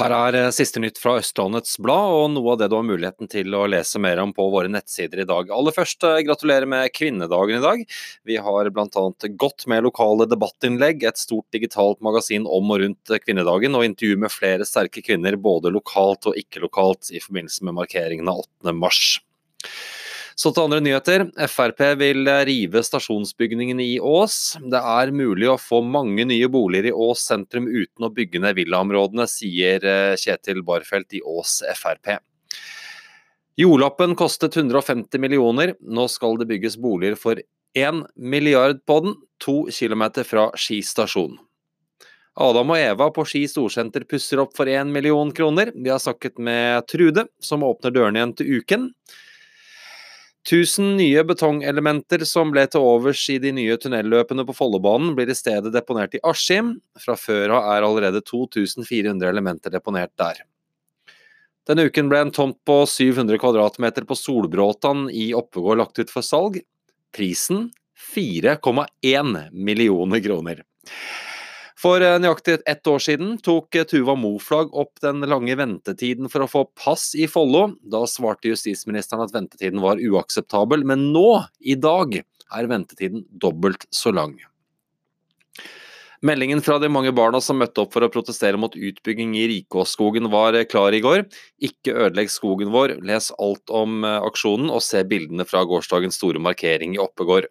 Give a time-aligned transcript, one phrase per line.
[0.00, 3.28] Her er eh, siste nytt fra Østlandets Blad, og noe av det du har muligheten
[3.28, 5.50] til å lese mer om på våre nettsider i dag.
[5.52, 7.82] Aller først, eh, gratulerer med kvinnedagen i dag.
[8.24, 9.02] Vi har bl.a.
[9.42, 14.32] gått med lokale debattinnlegg, et stort digitalt magasin om og rundt kvinnedagen, og intervju med
[14.32, 18.72] flere sterke kvinner både lokalt og ikke lokalt i forbindelse med markeringen av 8.
[18.72, 19.18] mars.
[20.34, 21.26] Så til andre nyheter.
[21.50, 24.56] Frp vil rive stasjonsbygningen i Ås.
[24.72, 28.56] Det er mulig å få mange nye boliger i Ås sentrum uten å bygge ned
[28.58, 32.16] villaområdene, sier eh, Kjetil Barfelt i Ås Frp.
[33.60, 35.74] Jordlappen kostet 150 millioner.
[35.80, 37.40] Nå skal det bygges boliger for
[37.76, 41.36] 1 milliard på den, to kilometer fra Ski stasjon.
[42.40, 45.72] Adam og Eva på Ski storsenter pusser opp for 1 million kroner.
[45.76, 48.88] Vi har snakket med Trude, som åpner dørene igjen til uken.
[50.42, 55.36] 1000 nye betongelementer som ble til overs i de nye tunnelløpene på Follobanen, blir i
[55.38, 56.74] stedet deponert i Askim.
[56.98, 60.42] Fra før av er allerede 2400 elementer deponert der.
[61.68, 66.26] Denne uken ble en tomt på 700 kvadratmeter på Solbråtan i Oppegård lagt ut for
[66.26, 66.58] salg.
[67.14, 67.68] Prisen
[68.14, 70.64] 4,1 millioner kroner.
[71.82, 76.44] For eh, nøyaktig ett år siden tok eh, Tuva Moflag opp den lange ventetiden for
[76.44, 77.72] å få pass i Follo.
[77.82, 82.20] Da svarte justisministeren at ventetiden var uakseptabel, men nå, i dag,
[82.52, 84.36] er ventetiden dobbelt så lang.
[86.22, 90.30] Meldingen fra de mange barna som møtte opp for å protestere mot utbygging i Rikåsskogen
[90.30, 91.24] var eh, klar i går.
[91.66, 96.94] Ikke ødelegg skogen vår, les alt om aksjonen og se bildene fra gårsdagens store markering
[96.94, 97.50] i Oppegård.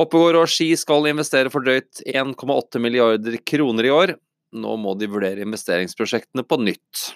[0.00, 4.14] Oppegård og Ski skal investere for drøyt 1,8 milliarder kroner i år.
[4.54, 7.10] Nå må de vurdere investeringsprosjektene på nytt.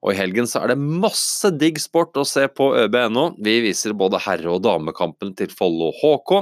[0.00, 3.26] Og i helgen så er det masse digg sport å se på ØB.no.
[3.44, 6.32] Vi viser både herre- og damekampen til Follo HK.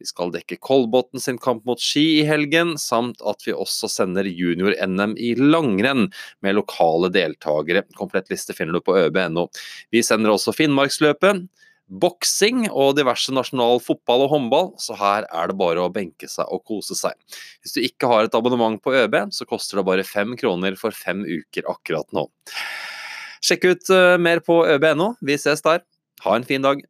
[0.00, 4.26] Vi skal dekke Kolbotn sin kamp mot Ski i helgen, samt at vi også sender
[4.26, 6.08] junior-NM i langrenn
[6.42, 7.84] med lokale deltakere.
[7.98, 9.50] Komplett liste finner du på ØB.no.
[9.92, 11.44] Vi sender også Finnmarksløpet
[11.88, 16.48] boksing og diverse nasjonal fotball og håndball, så her er det bare å benke seg
[16.52, 17.16] og kose seg.
[17.62, 20.94] Hvis du ikke har et abonnement på ØB, så koster det bare fem kroner for
[20.96, 22.28] fem uker akkurat nå.
[23.42, 25.14] Sjekk ut eh, mer på øb.no.
[25.20, 25.82] Vi ses der.
[26.22, 26.80] Ha en fin dag.